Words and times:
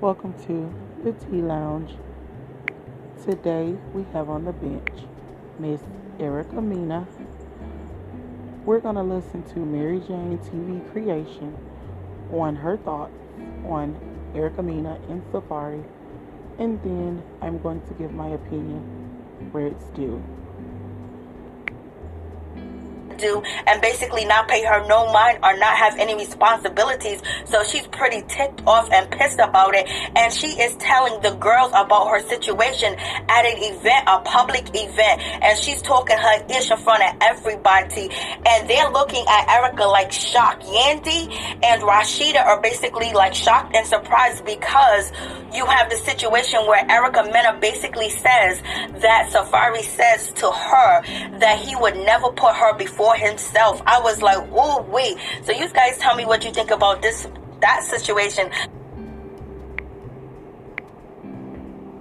Welcome 0.00 0.34
to 0.46 0.72
the 1.02 1.10
Tea 1.10 1.42
Lounge. 1.42 1.96
Today 3.24 3.74
we 3.92 4.04
have 4.12 4.30
on 4.30 4.44
the 4.44 4.52
bench 4.52 5.08
Miss 5.58 5.80
Erica 6.20 6.62
Mena. 6.62 7.04
We're 8.64 8.78
going 8.78 8.94
to 8.94 9.02
listen 9.02 9.42
to 9.54 9.58
Mary 9.58 9.98
Jane 9.98 10.38
TV 10.38 10.88
creation 10.92 11.56
on 12.32 12.54
her 12.54 12.76
thoughts 12.76 13.18
on 13.66 13.98
Erica 14.36 14.62
Mena 14.62 15.00
in 15.08 15.20
Safaree, 15.32 15.84
and 16.60 16.80
then 16.84 17.20
I'm 17.42 17.58
going 17.58 17.80
to 17.88 17.94
give 17.94 18.12
my 18.12 18.28
opinion 18.28 18.82
where 19.50 19.66
it's 19.66 19.86
due 19.96 20.22
do 23.18 23.42
and 23.66 23.80
basically 23.82 24.24
not 24.24 24.48
pay 24.48 24.64
her 24.64 24.86
no 24.86 25.12
mind 25.12 25.38
or 25.42 25.56
not 25.58 25.76
have 25.76 25.98
any 25.98 26.14
responsibilities. 26.14 27.20
So 27.44 27.62
she's 27.64 27.86
pretty 27.88 28.22
ticked 28.28 28.62
off 28.66 28.90
and 28.90 29.10
pissed 29.10 29.38
about 29.38 29.74
it. 29.74 29.88
And 30.16 30.32
she 30.32 30.48
is 30.48 30.74
telling 30.76 31.20
the 31.22 31.34
girls 31.34 31.72
about 31.74 32.08
her 32.08 32.20
situation 32.20 32.94
at 33.28 33.44
an 33.44 33.58
event, 33.58 34.04
a 34.06 34.20
public 34.20 34.68
event. 34.74 35.20
And 35.42 35.58
she's 35.58 35.82
talking 35.82 36.16
her 36.16 36.46
ish 36.48 36.70
in 36.70 36.78
front 36.78 37.02
of 37.02 37.16
everybody. 37.20 38.10
And 38.46 38.68
they're 38.68 38.90
looking 38.90 39.24
at 39.28 39.48
Erica 39.48 39.84
like 39.84 40.12
shocked. 40.12 40.64
Yandy 40.64 41.32
and 41.62 41.82
Rashida 41.82 42.44
are 42.44 42.60
basically 42.60 43.12
like 43.12 43.34
shocked 43.34 43.74
and 43.74 43.86
surprised 43.86 44.44
because 44.44 45.12
you 45.52 45.64
have 45.66 45.90
the 45.90 45.96
situation 45.96 46.60
where 46.66 46.84
Erica 46.90 47.24
Mena 47.24 47.58
basically 47.60 48.10
says 48.10 48.60
that 49.00 49.30
Safaree 49.32 49.82
says 49.82 50.32
to 50.34 50.50
her 50.50 51.38
that 51.38 51.58
he 51.58 51.74
would 51.76 51.96
never 51.96 52.30
put 52.30 52.54
her 52.54 52.74
before 52.76 53.07
himself. 53.16 53.82
I 53.86 54.00
was 54.00 54.22
like, 54.22 54.38
oh 54.52 54.82
wait. 54.82 55.16
So 55.44 55.52
you 55.52 55.68
guys 55.72 55.98
tell 55.98 56.14
me 56.14 56.24
what 56.24 56.44
you 56.44 56.52
think 56.52 56.70
about 56.70 57.02
this 57.02 57.26
that 57.60 57.82
situation. 57.84 58.50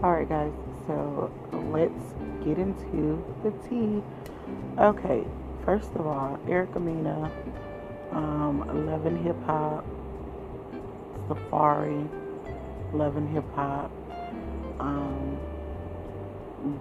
Alright 0.03 0.29
guys, 0.29 0.51
so 0.85 1.31
let's 1.72 2.13
get 2.45 2.59
into 2.59 3.23
the 3.44 3.51
tea. 3.68 4.03
Okay, 4.79 5.25
first 5.66 5.90
of 5.95 6.06
all, 6.06 6.40
Erica 6.47 6.79
Mena, 6.79 7.31
um, 8.12 8.85
Love 8.85 9.07
and 9.07 9.25
Hip 9.25 9.35
Hop, 9.45 9.84
Safaree, 11.28 12.07
Love 12.94 13.18
and 13.18 13.28
Hip 13.29 13.44
Hop. 13.56 13.91
Um, 14.79 15.39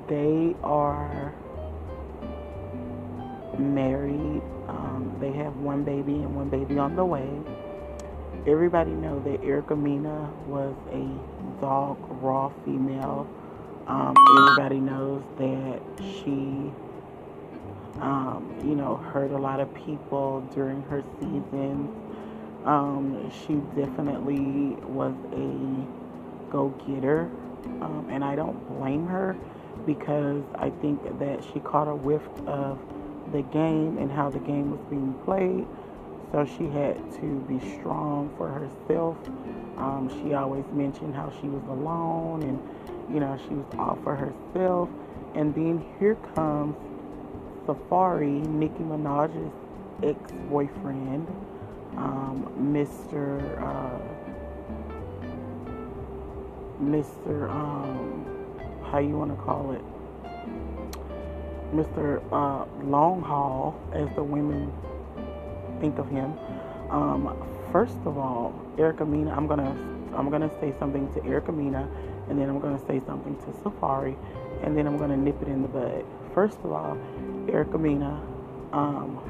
they 0.08 0.54
are 0.62 1.34
married. 3.58 4.42
Um, 4.68 5.16
they 5.20 5.32
have 5.32 5.56
one 5.56 5.84
baby 5.84 6.14
and 6.14 6.34
one 6.34 6.48
baby 6.48 6.78
on 6.78 6.96
the 6.96 7.04
way. 7.04 7.28
Everybody 8.46 8.92
know 8.92 9.20
that 9.20 9.42
Erica 9.42 9.74
Mena 9.74 10.30
was 10.46 10.74
a 10.92 11.60
dog 11.60 11.98
raw 12.22 12.52
female. 12.64 13.26
Um, 13.86 14.14
everybody 14.38 14.80
knows 14.80 15.22
that 15.38 15.80
she, 16.00 16.72
um, 18.00 18.54
you 18.64 18.74
know, 18.74 18.96
hurt 18.96 19.30
a 19.30 19.38
lot 19.38 19.60
of 19.60 19.72
people 19.74 20.40
during 20.54 20.82
her 20.82 21.02
seasons. 21.20 21.90
Um, 22.64 23.30
she 23.30 23.54
definitely 23.80 24.76
was 24.84 25.14
a 25.32 26.50
go-getter, 26.50 27.30
um, 27.80 28.08
and 28.10 28.24
I 28.24 28.34
don't 28.34 28.58
blame 28.78 29.06
her 29.06 29.36
because 29.86 30.42
I 30.56 30.70
think 30.70 31.00
that 31.20 31.44
she 31.52 31.60
caught 31.60 31.86
a 31.86 31.94
whiff 31.94 32.26
of 32.46 32.78
the 33.32 33.42
game 33.42 33.98
and 33.98 34.10
how 34.10 34.30
the 34.30 34.38
game 34.40 34.70
was 34.70 34.80
being 34.90 35.14
played. 35.24 35.66
So 36.32 36.44
she 36.44 36.68
had 36.68 36.96
to 37.20 37.44
be 37.48 37.58
strong 37.78 38.32
for 38.36 38.48
herself. 38.48 39.16
Um, 39.76 40.10
she 40.22 40.34
always 40.34 40.64
mentioned 40.72 41.14
how 41.14 41.32
she 41.40 41.48
was 41.48 41.62
alone 41.68 42.42
and, 42.42 42.58
you 43.12 43.20
know, 43.20 43.38
she 43.48 43.54
was 43.54 43.66
all 43.78 43.98
for 44.02 44.16
herself. 44.16 44.88
And 45.34 45.54
then 45.54 45.84
here 45.98 46.16
comes 46.34 46.74
Safaree, 47.66 48.46
Nicki 48.46 48.82
Minaj's 48.82 49.52
ex 50.02 50.32
boyfriend, 50.48 51.26
um, 51.96 52.52
Mr. 52.58 53.62
Uh, 53.62 53.98
Mr. 56.82 57.50
Um, 57.50 58.26
how 58.90 58.98
you 58.98 59.16
want 59.16 59.36
to 59.36 59.42
call 59.42 59.72
it? 59.72 59.82
Mr. 61.72 62.22
Uh, 62.32 62.66
Long 62.84 63.22
Haul, 63.22 63.78
as 63.92 64.08
the 64.14 64.22
women 64.22 64.72
think 65.80 65.98
of 65.98 66.08
him. 66.08 66.34
Um, 66.90 67.36
first 67.72 67.98
of 68.04 68.18
all, 68.18 68.54
Erica 68.78 69.04
Mena, 69.04 69.34
I'm 69.34 69.46
gonna 69.46 69.76
I'm 70.16 70.30
gonna 70.30 70.50
say 70.60 70.72
something 70.78 71.12
to 71.14 71.24
Erica 71.24 71.52
Mena, 71.52 71.88
and 72.28 72.38
then 72.38 72.48
I'm 72.48 72.60
gonna 72.60 72.84
say 72.86 73.00
something 73.06 73.36
to 73.36 73.46
Safaree, 73.62 74.16
and 74.62 74.76
then 74.76 74.86
I'm 74.86 74.96
gonna 74.96 75.16
nip 75.16 75.40
it 75.42 75.48
in 75.48 75.62
the 75.62 75.68
bud. 75.68 76.04
First 76.34 76.58
of 76.64 76.72
all, 76.72 76.96
Erica 77.48 77.78
Mena, 77.78 78.20
um, 78.72 79.20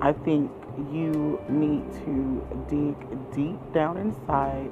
I 0.00 0.12
think 0.12 0.50
you 0.90 1.40
need 1.48 1.90
to 2.04 2.46
dig 2.68 3.32
deep 3.34 3.58
down 3.72 3.96
inside 3.96 4.70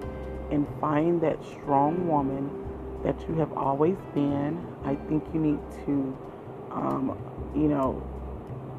and 0.50 0.66
find 0.80 1.20
that 1.20 1.38
strong 1.44 2.08
woman 2.08 2.50
that 3.04 3.20
you 3.28 3.34
have 3.36 3.52
always 3.52 3.96
been. 4.14 4.66
I 4.84 4.94
think 4.94 5.24
you 5.32 5.40
need 5.40 5.60
to, 5.86 6.18
um, 6.70 7.18
you 7.54 7.68
know, 7.68 8.02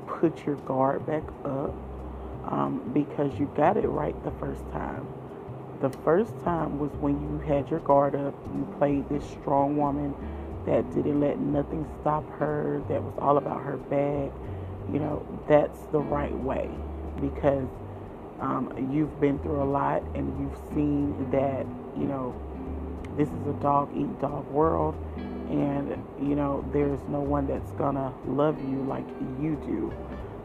put 0.08 0.46
your 0.46 0.56
guard 0.58 1.06
back 1.06 1.24
up 1.46 1.74
um, 2.46 2.92
because 2.94 3.38
you 3.40 3.52
got 3.56 3.78
it 3.78 3.88
right 3.88 4.16
the 4.24 4.32
first 4.32 4.62
time. 4.72 5.08
The 5.82 5.90
first 5.90 6.32
time 6.44 6.78
was 6.78 6.92
when 7.00 7.20
you 7.22 7.40
had 7.48 7.70
your 7.70 7.80
guard 7.80 8.16
up, 8.16 8.36
you 8.54 8.72
played 8.78 9.10
this 9.10 9.28
strong 9.32 9.78
woman 9.78 10.14
that 10.66 10.90
didn't 10.94 11.20
let 11.20 11.40
nothing 11.40 11.88
stop 12.02 12.30
her, 12.38 12.84
that 12.88 13.02
was 13.02 13.14
all 13.20 13.38
about 13.38 13.64
her 13.64 13.78
bag. 13.78 14.32
You 14.92 15.00
know, 15.00 15.26
that's 15.48 15.80
the 15.92 16.00
right 16.00 16.36
way 16.36 16.70
because 17.20 17.68
um, 18.40 18.90
you've 18.92 19.20
been 19.20 19.40
through 19.40 19.62
a 19.62 19.66
lot 19.66 20.04
and 20.16 20.28
you've 20.40 20.58
seen 20.74 21.30
that, 21.32 21.66
you 21.98 22.08
know, 22.08 22.36
this 23.18 23.28
is 23.30 23.48
a 23.48 23.54
dog 23.62 23.90
eat 23.96 24.20
dog 24.22 24.48
world 24.52 24.96
and 25.50 25.90
you 26.22 26.36
know 26.36 26.64
there's 26.74 27.00
no 27.10 27.20
one 27.20 27.48
that's 27.48 27.72
gonna 27.74 28.14
love 28.26 28.58
you 28.70 28.84
like 28.84 29.08
you 29.42 29.56
do 29.66 29.94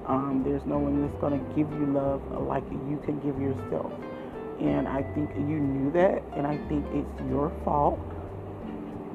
um, 0.06 0.42
there's 0.44 0.64
no 0.66 0.78
one 0.78 1.02
that's 1.02 1.20
gonna 1.20 1.38
give 1.56 1.70
you 1.72 1.86
love 1.86 2.22
like 2.46 2.64
you 2.70 3.00
can 3.04 3.18
give 3.20 3.40
yourself 3.40 3.92
And 4.60 4.88
I 4.88 5.02
think 5.14 5.30
you 5.36 5.58
knew 5.60 5.92
that, 5.92 6.22
and 6.34 6.46
I 6.46 6.56
think 6.68 6.86
it's 6.94 7.20
your 7.28 7.52
fault 7.64 8.00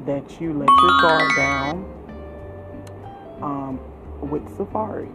that 0.06 0.40
you 0.40 0.54
let 0.54 0.70
your 0.70 1.02
guard 1.02 1.32
down 1.36 1.76
um, 3.42 3.80
with 4.30 4.44
Safaree 4.58 5.12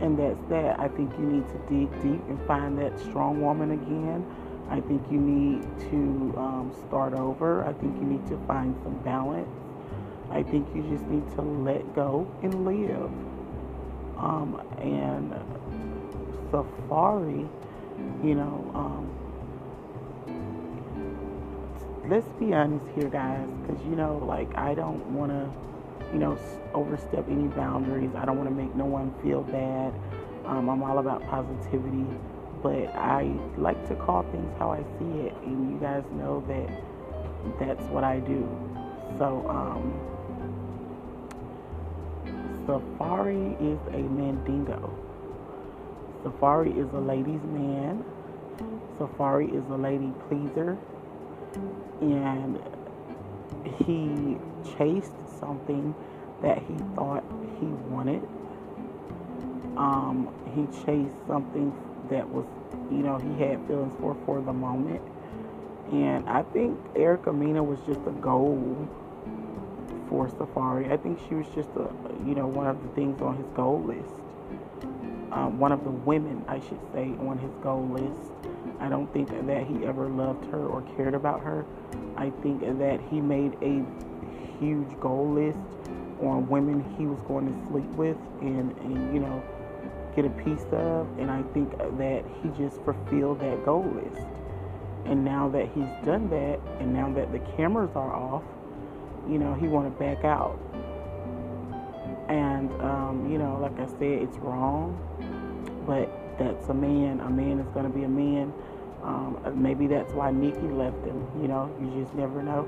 And 0.00 0.18
that's 0.18 0.42
that. 0.50 0.80
I 0.80 0.88
think 0.88 1.12
you 1.12 1.26
need 1.26 1.46
to 1.46 1.58
dig 1.70 1.90
deep 2.02 2.22
and 2.28 2.40
find 2.46 2.76
that 2.78 2.98
strong 2.98 3.40
woman 3.40 3.70
again. 3.72 4.26
I 4.70 4.80
think 4.80 5.02
you 5.10 5.18
need 5.18 5.62
to 5.90 6.34
um, 6.38 6.72
start 6.86 7.12
over. 7.14 7.64
I 7.64 7.72
think 7.74 7.96
you 7.98 8.04
need 8.04 8.26
to 8.28 8.38
find 8.46 8.74
some 8.82 8.96
balance. 8.98 9.48
I 10.30 10.42
think 10.42 10.68
you 10.74 10.82
just 10.90 11.06
need 11.06 11.28
to 11.36 11.42
let 11.42 11.94
go 11.94 12.26
and 12.42 12.64
live. 12.64 13.10
Um, 14.16 14.60
and 14.78 15.32
Safaree, 16.50 17.48
you 18.24 18.34
know, 18.34 18.70
um, 18.74 19.10
let's 22.08 22.26
be 22.40 22.52
honest 22.54 22.86
here, 22.94 23.08
guys, 23.08 23.48
because 23.62 23.84
you 23.84 23.96
know, 23.96 24.18
like, 24.26 24.56
I 24.56 24.74
don't 24.74 25.04
want 25.14 25.30
to, 25.32 25.50
you 26.12 26.18
know, 26.18 26.38
overstep 26.72 27.28
any 27.28 27.48
boundaries. 27.48 28.10
I 28.16 28.24
don't 28.24 28.36
want 28.36 28.48
to 28.48 28.54
make 28.54 28.74
no 28.74 28.84
one 28.86 29.14
feel 29.22 29.42
bad. 29.42 29.92
Um, 30.46 30.68
I'm 30.68 30.82
all 30.82 30.98
about 30.98 31.26
positivity, 31.28 32.06
but 32.64 32.96
I 32.96 33.30
like 33.58 33.86
to 33.88 33.94
call 33.94 34.22
things 34.32 34.50
how 34.58 34.70
I 34.72 34.82
see 34.98 35.20
it, 35.26 35.34
and 35.44 35.70
you 35.70 35.78
guys 35.78 36.02
know 36.12 36.42
that 36.48 37.60
that's 37.60 37.84
what 37.90 38.04
I 38.04 38.20
do. 38.20 38.48
So, 39.18 39.46
um, 39.50 39.92
Safaree 42.66 43.52
is 43.60 43.78
a 43.92 43.98
mandingo. 43.98 44.98
Safaree 46.24 46.74
is 46.74 46.90
a 46.94 47.00
ladies' 47.00 47.44
man. 47.44 48.02
Safaree 48.98 49.54
is 49.54 49.68
a 49.70 49.76
lady 49.76 50.10
pleaser 50.26 50.78
and 52.00 52.58
he 53.84 54.36
chased 54.76 55.12
something 55.38 55.94
that 56.42 56.58
he 56.58 56.74
thought 56.94 57.24
he 57.60 57.66
wanted. 57.66 58.22
Um, 59.76 60.32
he 60.54 60.66
chased 60.84 61.14
something 61.26 61.72
that 62.10 62.28
was, 62.28 62.46
you 62.90 62.98
know, 62.98 63.18
he 63.18 63.42
had 63.42 63.66
feelings 63.66 63.94
for 64.00 64.16
for 64.24 64.40
the 64.40 64.52
moment. 64.52 65.00
And 65.92 66.28
I 66.28 66.42
think 66.42 66.78
Erica 66.96 67.32
Mena 67.32 67.62
was 67.62 67.78
just 67.86 68.00
a 68.06 68.12
goal 68.12 68.88
for 70.08 70.28
Safaree. 70.28 70.90
I 70.90 70.96
think 70.96 71.20
she 71.28 71.34
was 71.34 71.46
just 71.54 71.70
a, 71.76 71.88
you 72.26 72.34
know, 72.34 72.46
one 72.46 72.66
of 72.66 72.82
the 72.82 72.88
things 72.90 73.20
on 73.20 73.36
his 73.36 73.46
goal 73.54 73.82
list. 73.82 74.14
Um, 75.32 75.58
one 75.58 75.72
of 75.72 75.84
the 75.84 75.90
women, 75.90 76.44
I 76.48 76.60
should 76.60 76.80
say, 76.92 77.12
on 77.20 77.38
his 77.38 77.50
goal 77.62 77.86
list. 77.88 78.30
I 78.80 78.88
don't 78.88 79.12
think 79.12 79.28
that 79.28 79.66
he 79.66 79.86
ever 79.86 80.08
loved 80.08 80.44
her 80.46 80.66
or 80.66 80.82
cared 80.96 81.14
about 81.14 81.40
her. 81.40 81.64
I 82.16 82.30
think 82.42 82.60
that 82.78 83.00
he 83.10 83.20
made 83.20 83.54
a 83.62 83.84
huge 84.60 84.98
goal 85.00 85.32
list 85.32 85.58
on 86.20 86.48
women 86.48 86.84
he 86.96 87.06
was 87.06 87.18
going 87.26 87.46
to 87.46 87.68
sleep 87.68 87.88
with 87.96 88.16
and, 88.40 88.76
and 88.78 89.14
you 89.14 89.20
know, 89.20 89.42
get 90.16 90.24
a 90.24 90.30
piece 90.30 90.66
of. 90.72 91.06
And 91.18 91.30
I 91.30 91.42
think 91.54 91.76
that 91.78 92.24
he 92.42 92.48
just 92.62 92.80
fulfilled 92.82 93.40
that 93.40 93.64
goal 93.64 93.84
list. 93.84 94.26
And 95.06 95.24
now 95.24 95.48
that 95.50 95.66
he's 95.74 95.90
done 96.04 96.30
that, 96.30 96.60
and 96.80 96.92
now 96.94 97.12
that 97.14 97.30
the 97.32 97.40
cameras 97.56 97.90
are 97.94 98.12
off, 98.14 98.42
you 99.28 99.38
know, 99.38 99.54
he 99.54 99.68
want 99.68 99.86
to 99.86 100.02
back 100.02 100.24
out. 100.24 100.58
And, 102.28 102.72
um, 102.80 103.28
you 103.30 103.38
know, 103.38 103.58
like 103.60 103.78
I 103.78 103.86
said, 103.86 104.22
it's 104.22 104.38
wrong, 104.38 104.96
but 105.86 106.08
that's 106.38 106.68
a 106.68 106.74
man. 106.74 107.20
A 107.20 107.28
man 107.28 107.60
is 107.60 107.68
going 107.74 107.84
to 107.84 107.92
be 107.96 108.04
a 108.04 108.08
man. 108.08 108.52
Um, 109.02 109.38
maybe 109.54 109.86
that's 109.86 110.12
why 110.14 110.30
Nicki 110.30 110.60
left 110.60 111.04
him. 111.04 111.26
You 111.40 111.48
know, 111.48 111.70
you 111.78 112.02
just 112.02 112.14
never 112.14 112.42
know. 112.42 112.66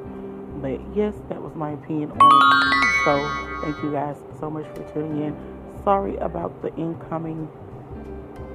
But 0.61 0.81
yes, 0.95 1.15
that 1.31 1.41
was 1.41 1.55
my 1.55 1.73
opinion 1.73 2.11
on 2.11 2.19
it. 2.19 3.05
So 3.05 3.63
thank 3.63 3.83
you 3.83 3.93
guys 3.93 4.17
so 4.39 4.51
much 4.51 4.67
for 4.77 4.83
tuning 4.93 5.25
in. 5.25 5.56
Sorry 5.87 6.17
about 6.17 6.63
the 6.63 6.75
incoming 6.75 7.49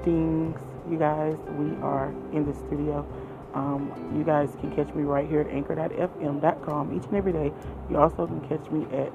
things, 0.03 0.59
you 0.89 0.99
guys. 0.99 1.37
We 1.57 1.71
are 1.81 2.09
in 2.33 2.45
the 2.45 2.53
studio. 2.53 3.07
Um, 3.53 4.13
you 4.17 4.25
guys 4.25 4.49
can 4.59 4.75
catch 4.75 4.93
me 4.93 5.03
right 5.03 5.29
here 5.29 5.39
at 5.39 5.47
anchor.fm.com 5.47 6.93
each 6.93 7.05
and 7.05 7.15
every 7.15 7.31
day. 7.31 7.53
You 7.89 7.95
also 7.95 8.27
can 8.27 8.41
catch 8.49 8.69
me 8.69 8.83
at 8.93 9.13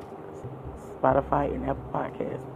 Spotify 0.99 1.55
and 1.55 1.69
Apple 1.69 1.91
Podcasts. 1.93 2.49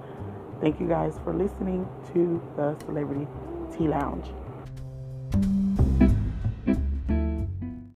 Thank 0.62 0.80
you 0.80 0.88
guys 0.88 1.20
for 1.24 1.34
listening 1.34 1.86
to 2.14 2.40
the 2.56 2.74
Celebrity 2.86 3.26
Tea 3.76 3.88
Lounge. 3.88 4.28